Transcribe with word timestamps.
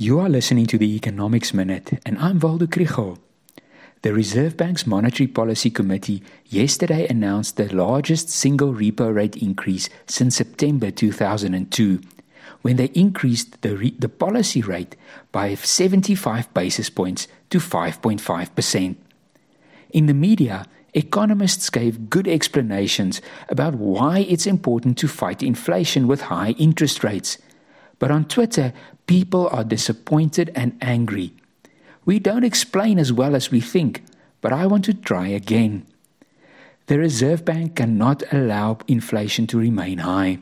You 0.00 0.20
are 0.20 0.28
listening 0.28 0.66
to 0.66 0.78
the 0.78 0.94
Economics 0.94 1.52
Minute, 1.52 2.00
and 2.06 2.16
I'm 2.18 2.38
Waldo 2.38 2.66
Krugell. 2.66 3.18
The 4.02 4.14
Reserve 4.14 4.56
Bank's 4.56 4.86
Monetary 4.86 5.26
Policy 5.26 5.70
Committee 5.70 6.22
yesterday 6.46 7.08
announced 7.08 7.56
the 7.56 7.74
largest 7.74 8.28
single 8.28 8.72
repo 8.72 9.12
rate 9.12 9.34
increase 9.34 9.88
since 10.06 10.36
September 10.36 10.92
2002, 10.92 12.00
when 12.62 12.76
they 12.76 12.92
increased 12.94 13.60
the, 13.62 13.76
re- 13.76 13.96
the 13.98 14.08
policy 14.08 14.62
rate 14.62 14.94
by 15.32 15.56
75 15.56 16.54
basis 16.54 16.90
points 16.90 17.26
to 17.50 17.58
5.5%. 17.58 18.94
In 19.90 20.06
the 20.06 20.14
media, 20.14 20.64
economists 20.94 21.70
gave 21.70 22.08
good 22.08 22.28
explanations 22.28 23.20
about 23.48 23.74
why 23.74 24.20
it's 24.20 24.46
important 24.46 24.96
to 24.98 25.08
fight 25.08 25.42
inflation 25.42 26.06
with 26.06 26.20
high 26.20 26.50
interest 26.50 27.02
rates. 27.02 27.38
But 27.98 28.10
on 28.10 28.26
Twitter, 28.26 28.72
people 29.06 29.48
are 29.48 29.64
disappointed 29.64 30.52
and 30.54 30.76
angry. 30.80 31.32
We 32.04 32.18
don't 32.18 32.44
explain 32.44 32.98
as 32.98 33.12
well 33.12 33.34
as 33.34 33.50
we 33.50 33.60
think, 33.60 34.04
but 34.40 34.52
I 34.52 34.66
want 34.66 34.84
to 34.86 34.94
try 34.94 35.28
again. 35.28 35.86
The 36.86 36.98
Reserve 36.98 37.44
Bank 37.44 37.76
cannot 37.76 38.22
allow 38.32 38.78
inflation 38.88 39.46
to 39.48 39.58
remain 39.58 39.98
high. 39.98 40.38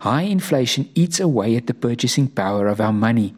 High 0.00 0.22
inflation 0.22 0.90
eats 0.94 1.20
away 1.20 1.56
at 1.56 1.66
the 1.66 1.74
purchasing 1.74 2.28
power 2.28 2.66
of 2.66 2.80
our 2.80 2.92
money, 2.92 3.34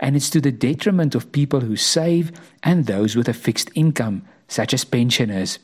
and 0.00 0.16
it's 0.16 0.30
to 0.30 0.40
the 0.40 0.52
detriment 0.52 1.14
of 1.14 1.32
people 1.32 1.60
who 1.60 1.76
save 1.76 2.32
and 2.62 2.86
those 2.86 3.16
with 3.16 3.28
a 3.28 3.34
fixed 3.34 3.70
income, 3.74 4.22
such 4.48 4.74
as 4.74 4.84
pensioners. 4.84 5.58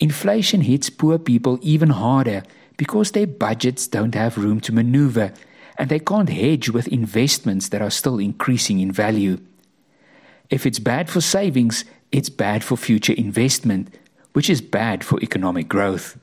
Inflation 0.00 0.62
hits 0.62 0.90
poor 0.90 1.18
people 1.18 1.58
even 1.62 1.90
harder 1.90 2.42
because 2.76 3.10
their 3.10 3.26
budgets 3.26 3.86
don't 3.88 4.14
have 4.14 4.38
room 4.38 4.60
to 4.60 4.72
maneuver 4.72 5.32
and 5.78 5.88
they 5.88 6.00
can't 6.00 6.28
hedge 6.28 6.68
with 6.68 6.88
investments 6.88 7.68
that 7.68 7.80
are 7.80 7.90
still 7.90 8.18
increasing 8.18 8.80
in 8.80 8.90
value. 8.90 9.38
If 10.50 10.66
it's 10.66 10.80
bad 10.80 11.08
for 11.08 11.20
savings, 11.20 11.84
it's 12.10 12.28
bad 12.28 12.64
for 12.64 12.76
future 12.76 13.12
investment, 13.12 13.94
which 14.32 14.50
is 14.50 14.60
bad 14.60 15.04
for 15.04 15.20
economic 15.20 15.68
growth. 15.68 16.18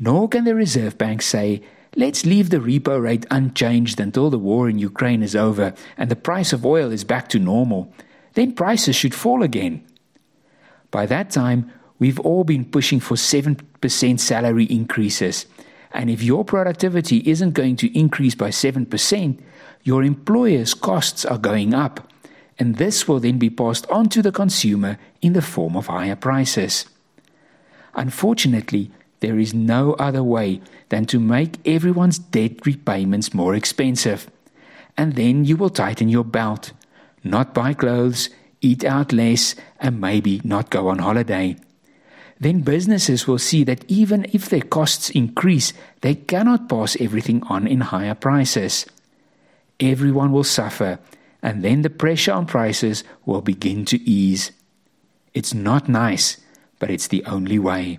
Nor 0.00 0.28
can 0.28 0.44
the 0.44 0.54
Reserve 0.54 0.98
Bank 0.98 1.22
say, 1.22 1.62
let's 1.94 2.26
leave 2.26 2.50
the 2.50 2.56
repo 2.56 3.00
rate 3.00 3.26
unchanged 3.30 4.00
until 4.00 4.30
the 4.30 4.38
war 4.38 4.68
in 4.68 4.78
Ukraine 4.78 5.22
is 5.22 5.36
over 5.36 5.74
and 5.96 6.10
the 6.10 6.16
price 6.16 6.52
of 6.52 6.66
oil 6.66 6.90
is 6.90 7.04
back 7.04 7.28
to 7.28 7.38
normal. 7.38 7.92
Then 8.34 8.54
prices 8.54 8.96
should 8.96 9.14
fall 9.14 9.42
again. 9.42 9.86
By 10.90 11.06
that 11.06 11.30
time, 11.30 11.70
we've 11.98 12.18
all 12.20 12.44
been 12.44 12.64
pushing 12.64 12.98
for 12.98 13.14
7% 13.14 14.20
salary 14.20 14.64
increases. 14.64 15.46
And 15.92 16.08
if 16.08 16.22
your 16.22 16.44
productivity 16.44 17.18
isn't 17.28 17.52
going 17.52 17.76
to 17.76 17.98
increase 17.98 18.34
by 18.34 18.50
7%, 18.50 19.40
your 19.82 20.04
employer's 20.04 20.74
costs 20.74 21.24
are 21.24 21.38
going 21.38 21.74
up 21.74 22.10
and 22.60 22.76
this 22.76 23.08
will 23.08 23.18
then 23.18 23.38
be 23.38 23.48
passed 23.48 23.88
on 23.88 24.10
to 24.10 24.20
the 24.20 24.30
consumer 24.30 24.98
in 25.22 25.32
the 25.32 25.42
form 25.42 25.74
of 25.74 25.86
higher 25.86 26.14
prices. 26.14 26.84
Unfortunately, 27.94 28.90
there 29.20 29.38
is 29.38 29.54
no 29.54 29.94
other 29.94 30.22
way 30.22 30.60
than 30.90 31.06
to 31.06 31.18
make 31.18 31.66
everyone's 31.66 32.18
debt 32.18 32.64
repayments 32.66 33.32
more 33.32 33.54
expensive. 33.54 34.30
And 34.96 35.16
then 35.16 35.46
you 35.46 35.56
will 35.56 35.70
tighten 35.70 36.10
your 36.10 36.24
belt, 36.24 36.72
not 37.24 37.54
buy 37.54 37.72
clothes, 37.72 38.28
eat 38.60 38.84
out 38.84 39.12
less, 39.12 39.54
and 39.78 40.00
maybe 40.00 40.42
not 40.44 40.68
go 40.68 40.88
on 40.88 40.98
holiday. 40.98 41.56
Then 42.40 42.62
businesses 42.62 43.26
will 43.26 43.38
see 43.38 43.64
that 43.64 43.84
even 43.86 44.26
if 44.32 44.48
their 44.48 44.62
costs 44.62 45.10
increase, 45.10 45.74
they 46.00 46.14
cannot 46.14 46.70
pass 46.70 46.96
everything 46.98 47.42
on 47.44 47.66
in 47.66 47.82
higher 47.82 48.14
prices. 48.14 48.86
Everyone 49.78 50.32
will 50.32 50.44
suffer 50.44 50.98
and 51.42 51.62
then 51.62 51.82
the 51.82 51.90
pressure 51.90 52.32
on 52.32 52.46
prices 52.46 53.04
will 53.24 53.40
begin 53.40 53.84
to 53.86 54.00
ease. 54.08 54.52
It's 55.32 55.54
not 55.54 55.88
nice, 55.88 56.36
but 56.78 56.90
it's 56.90 57.08
the 57.08 57.24
only 57.24 57.58
way. 57.58 57.98